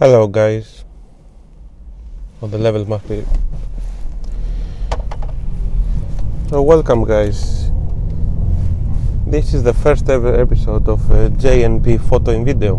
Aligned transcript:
Hello, 0.00 0.26
guys. 0.26 0.84
Oh, 2.42 2.48
the 2.48 2.58
level 2.58 2.84
must 2.84 3.08
be. 3.08 3.24
So, 6.50 6.62
welcome, 6.62 7.04
guys. 7.04 7.70
This 9.24 9.54
is 9.54 9.62
the 9.62 9.72
first 9.72 10.10
ever 10.10 10.34
episode 10.34 10.88
of 10.88 11.08
uh, 11.12 11.28
JNP 11.38 12.08
Photo 12.08 12.32
and 12.32 12.44
Video. 12.44 12.78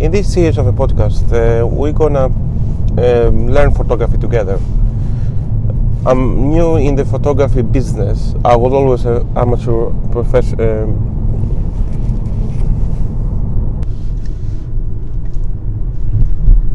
In 0.00 0.10
this 0.10 0.32
series 0.32 0.56
of 0.56 0.66
a 0.66 0.72
podcast, 0.72 1.28
uh, 1.34 1.66
we're 1.66 1.92
gonna 1.92 2.32
um, 2.32 3.48
learn 3.48 3.70
photography 3.70 4.16
together. 4.16 4.58
I'm 6.06 6.48
new 6.48 6.76
in 6.76 6.94
the 6.94 7.04
photography 7.04 7.60
business. 7.60 8.34
I 8.42 8.56
was 8.56 8.72
always 8.72 9.04
an 9.04 9.30
amateur 9.36 9.90
professional. 10.12 10.84
Um, 10.84 11.14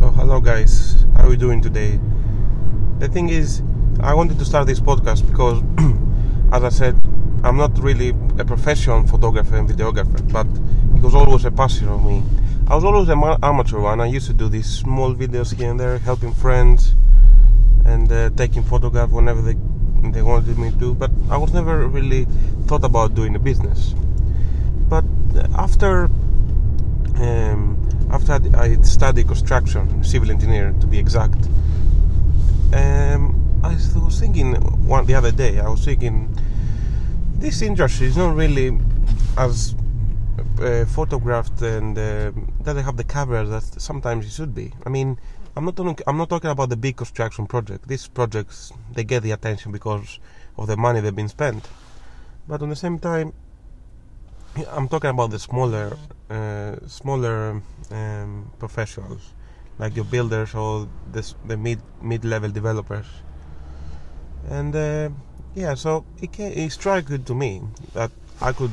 So 0.00 0.08
guys, 0.40 1.04
how 1.16 1.26
are 1.26 1.30
you 1.30 1.36
doing 1.36 1.60
today? 1.60 2.00
The 2.98 3.08
thing 3.08 3.28
is, 3.28 3.62
I 4.00 4.14
wanted 4.14 4.38
to 4.38 4.44
start 4.44 4.66
this 4.66 4.80
podcast 4.80 5.26
because, 5.28 5.62
as 6.52 6.64
I 6.64 6.70
said, 6.70 6.98
I'm 7.44 7.58
not 7.58 7.78
really 7.78 8.10
a 8.38 8.44
professional 8.44 9.06
photographer 9.06 9.56
and 9.56 9.68
videographer, 9.68 10.32
but 10.32 10.46
it 10.96 11.02
was 11.02 11.14
always 11.14 11.44
a 11.44 11.50
passion 11.50 11.88
of 11.88 12.04
me. 12.04 12.22
I 12.68 12.74
was 12.74 12.84
always 12.84 13.08
an 13.10 13.22
amateur 13.42 13.80
one. 13.80 14.00
I 14.00 14.06
used 14.06 14.28
to 14.28 14.32
do 14.32 14.48
these 14.48 14.66
small 14.66 15.14
videos 15.14 15.54
here 15.54 15.70
and 15.70 15.78
there, 15.78 15.98
helping 15.98 16.32
friends 16.32 16.94
and 17.84 18.10
uh, 18.10 18.30
taking 18.30 18.62
photographs 18.62 19.12
whenever 19.12 19.42
they 19.42 19.56
they 20.10 20.22
wanted 20.22 20.56
me 20.58 20.70
to. 20.78 20.94
But 20.94 21.10
I 21.30 21.36
was 21.36 21.52
never 21.52 21.86
really 21.86 22.26
thought 22.66 22.84
about 22.84 23.14
doing 23.14 23.36
a 23.36 23.38
business. 23.38 23.94
But 24.88 25.04
after 25.54 26.04
um, 26.04 26.29
after 28.46 28.58
I 28.58 28.80
studied 28.82 29.28
construction, 29.28 30.02
civil 30.04 30.30
engineer 30.30 30.74
to 30.80 30.86
be 30.86 30.98
exact, 30.98 31.46
um, 32.72 33.60
I 33.62 33.74
was 33.74 34.18
thinking 34.18 34.54
one 34.86 35.06
the 35.06 35.14
other 35.14 35.32
day. 35.32 35.60
I 35.60 35.68
was 35.68 35.84
thinking 35.84 36.36
this 37.34 37.62
industry 37.62 38.06
is 38.06 38.16
not 38.16 38.34
really 38.34 38.78
as 39.36 39.74
uh, 40.60 40.84
photographed 40.86 41.60
and 41.62 41.98
uh, 41.98 42.30
doesn't 42.62 42.84
have 42.84 42.96
the 42.96 43.04
cover 43.04 43.44
that 43.44 43.62
sometimes 43.62 44.26
it 44.26 44.32
should 44.32 44.54
be. 44.54 44.72
I 44.86 44.88
mean, 44.88 45.18
I'm 45.56 45.64
not 45.64 45.76
talking, 45.76 45.98
I'm 46.06 46.16
not 46.16 46.28
talking 46.28 46.50
about 46.50 46.68
the 46.68 46.76
big 46.76 46.96
construction 46.96 47.46
project. 47.46 47.88
These 47.88 48.08
projects 48.08 48.72
they 48.92 49.04
get 49.04 49.22
the 49.22 49.32
attention 49.32 49.72
because 49.72 50.18
of 50.56 50.66
the 50.66 50.76
money 50.76 51.00
they've 51.00 51.14
been 51.14 51.28
spent, 51.28 51.68
but 52.48 52.62
on 52.62 52.68
the 52.68 52.76
same 52.76 52.98
time, 52.98 53.32
I'm 54.70 54.88
talking 54.88 55.10
about 55.10 55.30
the 55.30 55.38
smaller, 55.38 55.96
uh, 56.30 56.76
smaller 56.86 57.60
um, 57.90 58.50
professionals, 58.58 59.34
like 59.78 59.96
your 59.96 60.04
builders 60.04 60.54
or 60.54 60.88
the, 61.12 61.34
the 61.46 61.56
mid 61.56 61.80
mid 62.00 62.24
level 62.24 62.50
developers. 62.50 63.06
And 64.48 64.74
uh, 64.74 65.10
yeah, 65.54 65.74
so 65.74 66.04
it, 66.22 66.32
came, 66.32 66.52
it 66.52 66.70
struck 66.70 67.04
good 67.06 67.26
to 67.26 67.34
me 67.34 67.62
that 67.94 68.10
I 68.40 68.52
could 68.52 68.72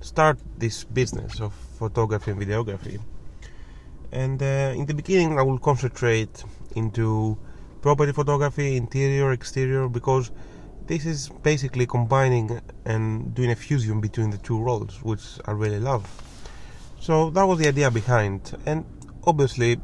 start 0.00 0.38
this 0.58 0.84
business 0.84 1.40
of 1.40 1.52
photography 1.78 2.30
and 2.30 2.40
videography. 2.40 3.00
And 4.12 4.42
uh, 4.42 4.74
in 4.76 4.86
the 4.86 4.94
beginning, 4.94 5.38
I 5.38 5.42
will 5.42 5.58
concentrate 5.58 6.44
into 6.76 7.38
property 7.80 8.12
photography, 8.12 8.76
interior, 8.76 9.32
exterior, 9.32 9.88
because 9.88 10.30
this 10.86 11.06
is 11.06 11.28
basically 11.42 11.86
combining 11.86 12.60
and 12.84 13.34
doing 13.34 13.50
a 13.50 13.56
fusion 13.56 14.00
between 14.00 14.30
the 14.30 14.38
two 14.38 14.60
roles, 14.60 15.02
which 15.02 15.22
I 15.46 15.52
really 15.52 15.78
love. 15.78 16.04
So 17.00 17.30
that 17.30 17.44
was 17.44 17.58
the 17.58 17.66
idea 17.66 17.90
behind, 17.90 18.52
and 18.66 18.84
obviously, 19.24 19.80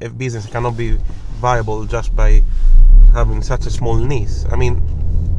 a 0.00 0.08
business 0.08 0.46
cannot 0.46 0.76
be 0.76 0.98
viable 1.40 1.84
just 1.84 2.14
by 2.14 2.44
having 3.12 3.42
such 3.42 3.66
a 3.66 3.70
small 3.70 3.96
niche. 3.96 4.46
I 4.52 4.54
mean, 4.54 4.80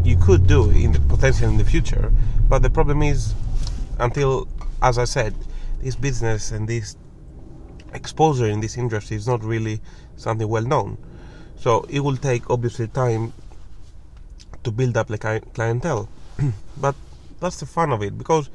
you 0.03 0.17
could 0.17 0.45
do 0.45 0.69
in 0.72 0.91
the 0.91 1.00
potential 1.00 1.47
in 1.47 1.57
the 1.57 1.63
future, 1.63 2.12
but 2.50 2.63
the 2.63 2.69
problem 2.69 3.01
is, 3.01 3.34
until, 3.97 4.50
as 4.81 4.97
I 4.97 5.06
said, 5.06 5.34
this 5.81 5.95
business 5.95 6.51
and 6.51 6.67
this 6.67 6.97
exposure 7.94 8.47
in 8.47 8.59
this 8.59 8.78
industry 8.78 9.16
is 9.16 9.25
not 9.25 9.41
really 9.41 9.79
something 10.18 10.50
well 10.50 10.63
known. 10.63 10.97
So 11.57 11.85
it 11.89 12.01
will 12.01 12.18
take 12.18 12.50
obviously 12.50 12.89
time 12.89 13.31
to 14.66 14.72
build 14.72 14.97
up 14.97 15.07
the 15.07 15.18
clientele. 15.18 16.09
but 16.78 16.95
that's 17.39 17.62
the 17.62 17.66
fun 17.66 17.94
of 17.94 18.03
it 18.03 18.18
because 18.18 18.50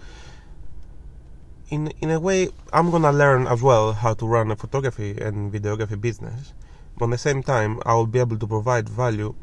in 1.71 1.93
in 2.01 2.11
a 2.11 2.21
way 2.21 2.49
I'm 2.73 2.91
gonna 2.91 3.13
learn 3.13 3.47
as 3.47 3.63
well 3.63 3.93
how 3.93 4.15
to 4.15 4.27
run 4.27 4.51
a 4.51 4.57
photography 4.57 5.17
and 5.21 5.53
videography 5.53 6.01
business. 6.01 6.53
But 6.99 7.07
at 7.07 7.11
the 7.13 7.19
same 7.19 7.43
time, 7.43 7.81
I 7.87 7.95
will 7.95 8.07
be 8.07 8.19
able 8.19 8.39
to 8.39 8.47
provide 8.47 8.89
value 8.89 9.35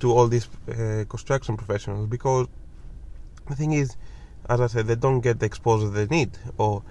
to 0.00 0.12
all 0.12 0.28
these 0.28 0.48
uh, 0.68 1.04
construction 1.08 1.56
professionals 1.56 2.08
because 2.08 2.46
the 3.48 3.56
thing 3.56 3.72
is, 3.72 3.96
as 4.48 4.60
I 4.60 4.66
said, 4.68 4.86
they 4.86 4.94
don't 4.94 5.20
get 5.20 5.40
the 5.40 5.46
exposure 5.46 5.88
they 5.90 6.06
need, 6.06 6.38
or 6.56 6.82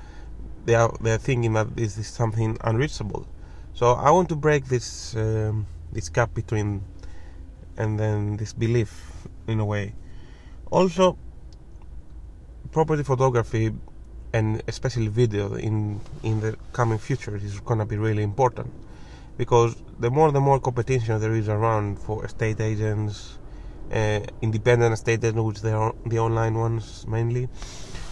they 0.66 0.76
are 0.76 0.94
they 1.02 1.12
are 1.12 1.18
thinking 1.18 1.54
that 1.54 1.76
this 1.76 1.98
is 1.98 2.08
something 2.08 2.58
unreachable. 2.62 3.26
So 3.74 3.94
I 3.94 4.12
want 4.12 4.30
to 4.30 4.36
break 4.36 4.66
this 4.66 5.16
um, 5.16 5.66
this 5.92 6.10
gap 6.10 6.34
between 6.34 6.84
and 7.78 8.00
then 8.00 8.38
this 8.38 8.54
belief 8.54 9.26
in 9.48 9.60
a 9.60 9.66
way. 9.66 9.96
Also, 10.70 11.18
property 12.72 13.04
photography 13.04 13.74
and 14.34 14.62
especially 14.68 15.08
video 15.08 15.54
in 15.56 16.02
in 16.24 16.42
the 16.42 16.58
coming 16.74 16.98
future 16.98 17.36
is 17.36 17.60
gonna 17.60 17.86
be 17.86 17.98
really 17.98 18.24
important 18.24 18.72
because 19.38 19.76
the 20.00 20.10
more 20.10 20.32
the 20.32 20.40
more 20.42 20.60
competition 20.60 21.20
there 21.20 21.34
is 21.34 21.50
around 21.50 22.00
for 22.00 22.26
estate 22.26 22.60
agents, 22.60 23.38
uh, 23.92 24.20
independent 24.42 24.94
estate 24.94 25.24
agents, 25.24 25.42
which 25.42 25.62
they 25.62 25.72
are 25.72 25.94
the 26.06 26.20
online 26.20 26.56
ones 26.56 27.06
mainly. 27.08 27.48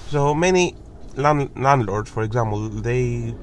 So 0.10 0.34
many 0.34 0.76
land, 1.16 1.50
landlords, 1.56 2.10
for 2.10 2.24
example, 2.24 2.70
they, 2.70 3.36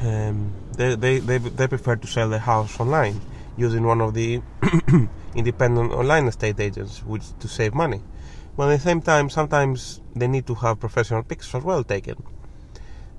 um, 0.00 0.52
they, 0.76 0.94
they 0.94 1.18
they 1.18 1.38
they 1.38 1.68
prefer 1.68 1.96
to 1.96 2.06
sell 2.06 2.28
their 2.28 2.38
house 2.40 2.78
online 2.80 3.20
using 3.56 3.84
one 3.84 4.00
of 4.00 4.14
the 4.14 4.42
independent 5.34 5.92
online 5.92 6.26
estate 6.26 6.60
agents, 6.60 7.02
which 7.04 7.24
to 7.40 7.48
save 7.48 7.74
money. 7.74 8.00
But 8.56 8.70
at 8.70 8.76
the 8.76 8.82
same 8.82 9.02
time, 9.02 9.28
sometimes 9.28 10.00
they 10.14 10.26
need 10.26 10.46
to 10.46 10.54
have 10.54 10.80
professional 10.80 11.22
pictures 11.22 11.54
as 11.54 11.62
well 11.62 11.84
taken. 11.84 12.22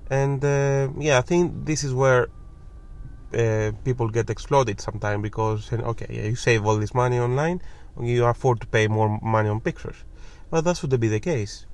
And 0.10 0.44
uh, 0.44 0.90
yeah, 0.98 1.20
I 1.20 1.22
think 1.22 1.66
this 1.66 1.84
is 1.84 1.94
where 1.94 2.30
uh, 3.34 3.72
people 3.84 4.10
get 4.10 4.30
exploded 4.30 4.80
sometimes 4.80 5.22
because 5.22 5.72
okay, 5.72 6.08
yeah, 6.10 6.24
you 6.24 6.36
save 6.36 6.66
all 6.66 6.78
this 6.78 6.94
money 6.94 7.20
online, 7.20 7.62
you 8.02 8.26
afford 8.26 8.62
to 8.62 8.68
pay 8.68 8.88
more 8.88 9.20
money 9.22 9.50
on 9.50 9.60
pictures. 9.60 9.98
But 10.50 10.62
that 10.62 10.78
should 10.78 10.98
be 11.00 11.10
the 11.10 11.20
case. 11.20 11.66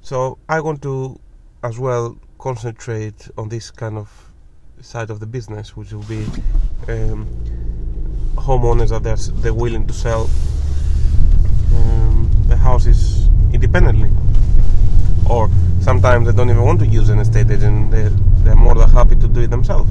So 0.00 0.38
I 0.48 0.60
want 0.60 0.82
to 0.82 1.20
as 1.62 1.78
well 1.78 2.18
concentrate 2.38 3.28
on 3.36 3.48
this 3.48 3.70
kind 3.70 3.98
of 3.98 4.32
side 4.80 5.10
of 5.10 5.20
the 5.20 5.26
business, 5.26 5.76
which 5.76 5.92
will 5.92 6.04
be 6.04 6.24
um, 6.88 7.26
homeowners 8.36 8.90
that 8.90 9.02
they're, 9.02 9.16
they're 9.42 9.54
willing 9.54 9.86
to 9.86 9.92
sell 9.92 10.30
houses 12.78 13.28
independently, 13.52 14.08
or 15.28 15.50
sometimes 15.80 16.26
they 16.26 16.32
don't 16.32 16.48
even 16.48 16.62
want 16.62 16.78
to 16.78 16.86
use 16.86 17.08
an 17.08 17.18
estate 17.18 17.50
agent; 17.50 17.90
they're, 17.90 18.10
they're 18.44 18.54
more 18.54 18.76
than 18.76 18.88
happy 18.90 19.16
to 19.16 19.26
do 19.26 19.40
it 19.40 19.50
themselves. 19.50 19.90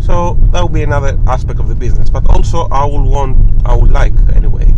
So 0.00 0.38
that 0.52 0.62
would 0.62 0.72
be 0.72 0.82
another 0.82 1.18
aspect 1.26 1.60
of 1.60 1.68
the 1.68 1.74
business. 1.74 2.08
But 2.08 2.26
also, 2.30 2.68
I 2.70 2.86
would 2.86 3.02
want, 3.02 3.36
I 3.66 3.76
would 3.76 3.90
like 3.90 4.14
anyway, 4.34 4.72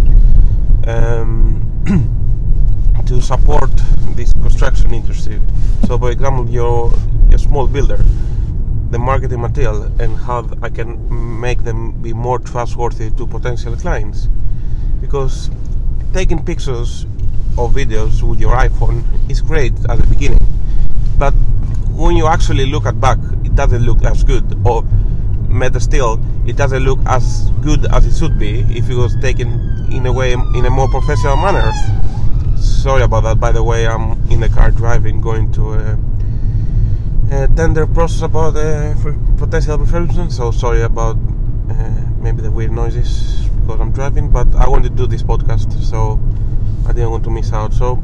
um, 0.89 1.63
to 3.07 3.21
support 3.21 3.71
this 4.17 4.33
construction 4.33 4.93
industry. 4.93 5.41
So, 5.87 5.97
for 5.97 6.11
example, 6.11 6.51
you're 6.51 6.93
a 7.33 7.39
small 7.39 7.69
builder, 7.69 8.01
the 8.91 8.99
marketing 8.99 9.41
material 9.41 9.85
and 10.01 10.17
how 10.17 10.51
I 10.61 10.71
can 10.71 11.41
make 11.41 11.63
them 11.63 12.03
be 12.03 12.13
more 12.13 12.41
trustworthy 12.41 13.11
to 13.11 13.27
potential 13.29 13.77
clients. 13.77 14.29
Because 15.01 15.51
taking 16.13 16.43
pictures 16.43 17.07
or 17.59 17.69
videos 17.69 18.23
with 18.23 18.41
your 18.41 18.53
iPhone 18.53 19.03
is 19.29 19.41
great 19.41 19.75
at 19.89 19.99
the 19.99 20.07
beginning, 20.07 20.41
but 21.19 21.35
when 21.99 22.17
you 22.17 22.29
actually 22.29 22.67
look 22.67 22.87
at 22.87 23.01
back, 23.01 23.19
it 23.45 23.55
doesn't 23.57 23.83
look 23.83 24.05
as 24.05 24.23
good. 24.23 24.45
Or 24.65 24.85
better 25.51 25.81
still, 25.81 26.21
it 26.47 26.57
doesn't 26.57 26.85
look 26.85 27.01
as 27.07 27.51
good 27.61 27.87
as 27.93 28.07
it 28.07 28.17
should 28.17 28.39
be 28.39 28.61
if 28.71 28.89
it 28.89 28.95
was 28.95 29.17
taken 29.21 29.49
in 29.91 30.07
a 30.07 30.13
way 30.13 30.33
in 30.33 30.65
a 30.65 30.71
more 30.71 30.89
professional 30.89 31.37
manner. 31.37 31.73
Sorry 32.57 33.03
about 33.03 33.25
that. 33.25 33.41
By 33.41 33.51
the 33.51 33.65
way, 33.65 33.89
I'm 33.89 34.13
in 34.31 34.41
the 34.41 34.49
car 34.49 34.71
driving, 34.71 35.21
going 35.21 35.51
to 35.53 35.73
a, 35.73 35.99
a 37.33 37.49
tender 37.49 37.87
process 37.87 38.23
about 38.23 38.57
uh, 38.57 38.95
potential 39.37 39.79
refurbishment. 39.79 40.31
So 40.31 40.53
sorry 40.53 40.83
about 40.83 41.17
uh, 41.17 42.01
maybe 42.21 42.43
the 42.43 42.51
weird 42.51 42.71
noises 42.71 43.49
because 43.63 43.81
I'm 43.81 43.91
driving. 43.91 44.31
But 44.31 44.55
I 44.55 44.69
want 44.69 44.85
to 44.85 44.91
do 44.91 45.09
this 45.09 45.25
podcast, 45.25 45.83
so 45.83 46.21
I 46.89 46.93
didn't 46.95 47.11
want 47.11 47.25
to 47.25 47.31
miss 47.31 47.53
out. 47.53 47.75
So 47.75 47.97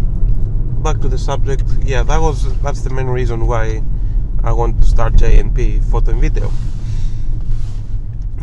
back 0.85 1.01
to 1.01 1.09
the 1.09 1.17
subject. 1.17 1.65
Yeah, 1.83 2.03
that 2.03 2.21
was 2.21 2.57
that's 2.61 2.83
the 2.83 2.91
main 2.91 3.07
reason 3.07 3.47
why 3.47 3.83
I 4.43 4.53
want 4.53 4.79
to 4.83 4.87
start 4.87 5.15
JNP 5.15 5.83
photo 5.91 6.11
and 6.11 6.21
video. 6.21 6.53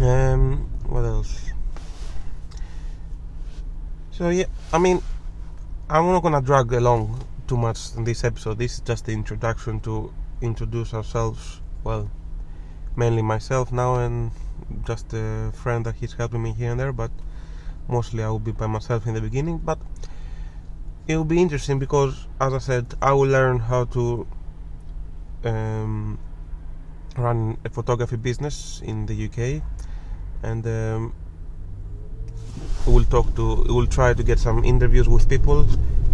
Um, 0.02 0.68
what 0.90 1.06
else? 1.06 1.52
So 4.10 4.30
yeah, 4.30 4.46
I 4.74 4.80
mean, 4.80 5.02
I'm 5.88 6.08
not 6.08 6.24
gonna 6.24 6.42
drag 6.42 6.74
along 6.74 7.24
too 7.48 7.58
much 7.58 7.96
in 7.96 8.04
this 8.04 8.24
episode. 8.24 8.58
This 8.58 8.74
is 8.74 8.80
just 8.80 9.06
the 9.06 9.12
introduction 9.12 9.80
to 9.82 10.12
introduce 10.42 10.96
ourselves. 10.96 11.62
Well, 11.84 12.10
mainly 12.96 13.22
myself 13.22 13.72
now 13.72 13.96
and 13.96 14.32
just 14.86 15.14
a 15.14 15.52
friend 15.54 15.86
that 15.86 15.96
he's 15.96 16.14
helping 16.14 16.42
me 16.42 16.54
here 16.54 16.72
and 16.72 16.80
there, 16.80 16.94
but 16.94 17.12
mostly 17.88 18.24
I 18.24 18.30
will 18.30 18.40
be 18.40 18.52
by 18.52 18.68
myself 18.68 19.06
in 19.06 19.14
the 19.14 19.22
beginning. 19.22 19.60
But 19.60 19.78
it 21.08 21.18
will 21.18 21.26
be 21.26 21.42
interesting 21.42 21.80
because, 21.80 22.28
as 22.40 22.54
I 22.54 22.58
said, 22.60 22.94
I 23.02 23.14
will 23.14 23.28
learn 23.28 23.60
how 23.60 23.86
to 23.86 24.28
um, 25.44 26.20
run 27.18 27.58
a 27.66 27.70
photography 27.70 28.18
business 28.18 28.82
in 28.84 29.06
the 29.06 29.26
UK, 29.26 29.64
and 30.44 30.66
um, 30.68 31.14
we'll 32.86 33.06
talk 33.06 33.36
to, 33.36 33.66
we'll 33.68 33.88
try 33.88 34.14
to 34.14 34.24
get 34.24 34.40
some 34.40 34.64
interviews 34.64 35.10
with 35.10 35.28
people 35.28 35.68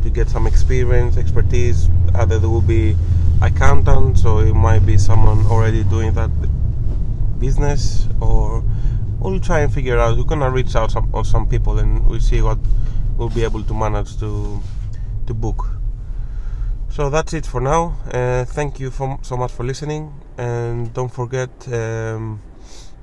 to 0.04 0.10
get 0.10 0.30
some 0.30 0.48
experience, 0.48 1.18
expertise. 1.18 1.90
Either 2.16 2.40
there 2.40 2.50
will 2.50 2.62
be 2.62 2.96
accountant, 3.42 4.18
so 4.18 4.40
it 4.40 4.54
might 4.54 4.86
be 4.86 4.98
someone 4.98 5.46
already 5.48 5.84
doing 5.84 6.14
that 6.14 6.32
business, 7.40 8.08
or 8.22 8.64
we'll 9.20 9.40
try 9.40 9.60
and 9.60 9.74
figure 9.74 10.00
out. 10.00 10.18
We're 10.18 10.24
gonna 10.24 10.50
reach 10.50 10.76
out 10.76 10.92
some, 10.92 11.10
on 11.14 11.26
some 11.26 11.48
people, 11.48 11.80
and 11.80 12.08
we'll 12.08 12.20
see 12.20 12.42
what 12.42 12.58
we'll 13.18 13.30
be 13.30 13.44
able 13.44 13.64
to 13.64 13.74
manage 13.74 14.18
to 14.20 14.62
to 15.26 15.34
book. 15.34 15.68
So 16.90 17.10
that's 17.10 17.34
it 17.34 17.46
for 17.46 17.62
now. 17.62 17.98
Uh, 18.12 18.46
thank 18.46 18.80
you 18.80 18.90
for, 18.90 19.20
so 19.22 19.38
much 19.38 19.52
for 19.52 19.64
listening, 19.64 20.14
and 20.38 20.94
don't 20.94 21.14
forget 21.14 21.50
um, 21.72 22.42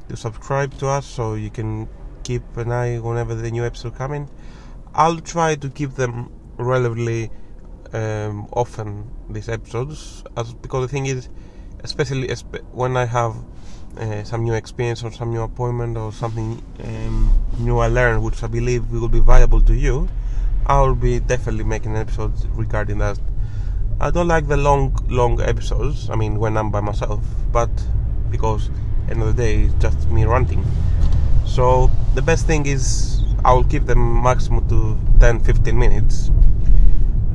to 0.08 0.16
subscribe 0.16 0.76
to 0.78 0.88
us 0.88 1.06
so 1.06 1.34
you 1.34 1.50
can 1.50 1.88
keep 2.22 2.42
an 2.56 2.72
eye 2.72 2.98
whenever 2.98 3.34
the 3.34 3.50
new 3.50 3.64
episode 3.64 3.94
coming. 3.94 4.28
I'll 4.94 5.20
try 5.20 5.54
to 5.56 5.68
keep 5.68 5.94
them 5.94 6.32
relatively 6.56 7.30
um, 7.92 8.48
often 8.52 9.10
these 9.28 9.48
episodes, 9.48 10.24
as 10.36 10.54
because 10.54 10.86
the 10.86 10.88
thing 10.88 11.06
is, 11.06 11.28
especially 11.84 12.34
when 12.72 12.96
I 12.96 13.04
have 13.04 13.36
uh, 13.98 14.24
some 14.24 14.44
new 14.44 14.54
experience 14.54 15.04
or 15.04 15.10
some 15.10 15.32
new 15.32 15.42
appointment 15.42 15.96
or 15.96 16.12
something 16.12 16.62
um, 16.84 17.32
new 17.58 17.78
I 17.78 17.88
learn, 17.88 18.22
which 18.22 18.42
I 18.42 18.46
believe 18.46 18.90
will 18.90 19.08
be 19.08 19.20
valuable 19.20 19.60
to 19.62 19.74
you, 19.74 20.08
I'll 20.66 20.94
be 20.94 21.20
definitely 21.20 21.64
making 21.64 21.96
episodes 21.96 22.46
regarding 22.48 22.98
that. 22.98 23.18
I 24.00 24.10
don't 24.10 24.28
like 24.28 24.48
the 24.48 24.56
long, 24.56 24.96
long 25.08 25.40
episodes. 25.40 26.10
I 26.10 26.16
mean, 26.16 26.38
when 26.38 26.56
I'm 26.56 26.70
by 26.70 26.80
myself, 26.80 27.22
but 27.52 27.70
because 28.30 28.70
end 29.08 29.22
of 29.22 29.36
the 29.36 29.42
day, 29.42 29.62
it's 29.62 29.74
just 29.74 30.08
me 30.10 30.24
ranting. 30.24 30.64
So 31.46 31.90
the 32.14 32.22
best 32.22 32.46
thing 32.46 32.66
is 32.66 33.22
I'll 33.44 33.64
keep 33.64 33.84
them 33.84 34.22
maximum 34.22 34.68
to 34.68 34.98
10-15 35.18 35.74
minutes. 35.74 36.30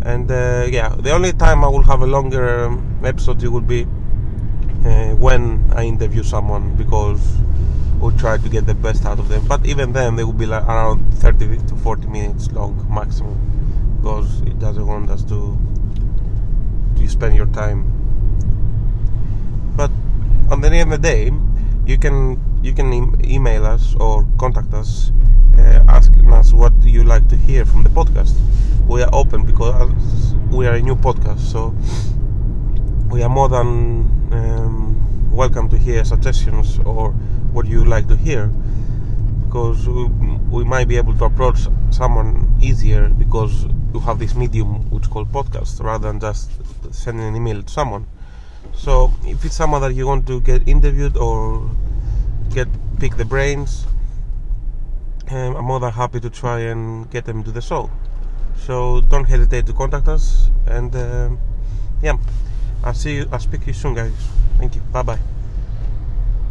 And 0.02 0.30
uh, 0.32 0.68
yeah, 0.70 0.90
the 0.90 1.12
only 1.12 1.34
time 1.34 1.64
I 1.64 1.68
will 1.68 1.84
have 1.84 2.02
a 2.02 2.08
longer 2.08 2.66
um, 2.66 3.00
episode 3.04 3.44
it 3.44 3.50
will 3.50 3.62
be 3.62 3.86
uh, 4.86 5.16
when 5.16 5.72
I 5.76 5.86
interview 5.86 6.24
someone 6.24 6.76
because 6.76 7.22
we'll 8.00 8.18
try 8.18 8.38
to 8.38 8.50
get 8.50 8.66
the 8.66 8.74
best 8.74 9.06
out 9.06 9.20
of 9.20 9.28
them. 9.30 9.46
But 9.48 9.66
even 9.66 9.94
then, 9.94 10.16
they 10.16 10.24
will 10.24 10.34
be 10.34 10.46
like 10.46 10.64
around 10.64 11.14
30 11.16 11.58
to 11.68 11.76
40 11.76 12.08
minutes 12.08 12.52
long 12.52 12.86
maximum 12.90 13.38
because 14.02 14.42
it 14.42 14.60
doesn't 14.60 14.86
want 14.86 15.10
us 15.10 15.24
to 15.26 15.58
to 16.98 17.08
spend 17.08 17.36
your 17.36 17.48
time. 17.48 17.86
But 19.76 19.92
on 20.52 20.62
the 20.62 20.68
end 20.70 20.94
of 20.94 21.02
the 21.02 21.08
day, 21.08 21.32
you 21.86 21.98
can 21.98 22.40
you 22.62 22.74
can 22.74 22.92
e- 22.94 23.36
email 23.36 23.66
us 23.66 23.96
or 23.96 24.28
contact 24.38 24.74
us, 24.74 25.12
uh, 25.58 25.84
asking 25.88 26.32
us 26.32 26.54
what 26.54 26.74
you 26.84 27.04
like 27.04 27.28
to 27.30 27.36
hear 27.36 27.66
from 27.66 27.84
the 27.84 27.90
podcast. 27.90 28.36
We 28.88 29.02
are 29.04 29.10
open 29.14 29.46
because 29.46 30.34
we 30.52 30.68
are 30.68 30.74
a 30.76 30.82
new 30.82 30.96
podcast, 30.96 31.40
so 31.40 31.74
we 33.10 33.24
are 33.24 33.30
more 33.30 33.50
than 33.50 34.06
um, 34.32 35.36
welcome 35.36 35.68
to 35.68 35.76
hear 35.78 36.06
suggestions 36.06 36.78
or 36.86 37.10
what 37.52 37.66
you 37.66 37.84
like 37.84 38.08
to 38.08 38.16
hear 38.16 38.48
because 39.46 39.88
we, 39.88 40.06
we, 40.52 40.64
might 40.64 40.88
be 40.88 40.96
able 40.96 41.18
to 41.18 41.26
approach 41.26 41.58
someone 41.90 42.56
easier 42.62 43.10
because 43.10 43.66
you 43.96 44.00
have 44.00 44.20
this 44.20 44.36
medium 44.36 44.88
which 44.92 45.04
is 45.04 45.08
called 45.08 45.28
podcast 45.32 45.84
rather 45.84 46.08
than 46.08 46.20
just 46.20 46.52
sending 46.94 47.26
an 47.26 47.36
email 47.36 47.64
to 47.64 47.70
someone. 47.70 48.06
So 48.76 49.12
if 49.24 49.44
it's 49.44 49.56
someone 49.56 49.82
that 49.82 49.96
you 49.96 50.06
want 50.06 50.28
to 50.28 50.40
get 50.42 50.68
interviewed 50.68 51.18
or 51.18 51.68
get 52.54 52.68
pick 53.00 53.18
the 53.18 53.26
brains 53.26 53.88
um, 55.32 55.56
I'm 55.56 55.66
more 55.66 55.80
than 55.80 55.92
happy 55.94 56.20
to 56.20 56.30
try 56.30 56.60
and 56.60 57.10
get 57.10 57.26
them 57.26 57.44
to 57.44 57.52
the 57.52 57.62
show. 57.62 57.90
So 58.56 59.02
don't 59.02 59.26
hesitate 59.26 59.66
to 59.66 59.74
contact 59.74 60.08
us 60.08 60.52
and 60.68 60.96
um, 60.96 61.40
yeah 62.04 62.18
I'll 62.84 62.94
see 62.94 63.16
you 63.18 63.30
I'll 63.32 63.40
speak 63.40 63.62
to 63.62 63.68
you 63.68 63.74
soon 63.74 63.96
guys. 63.96 64.14
Thank 64.58 64.76
you. 64.76 64.82
Bye 64.92 65.04
bye 65.04 65.20